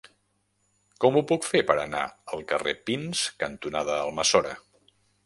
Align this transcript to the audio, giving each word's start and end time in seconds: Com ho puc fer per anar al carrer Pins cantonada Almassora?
Com 1.03 1.19
ho 1.19 1.21
puc 1.31 1.45
fer 1.49 1.61
per 1.71 1.75
anar 1.83 2.01
al 2.37 2.41
carrer 2.53 2.73
Pins 2.89 3.21
cantonada 3.45 3.99
Almassora? 4.07 4.57